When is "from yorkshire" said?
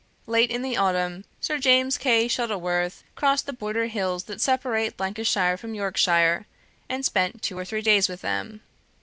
5.57-6.47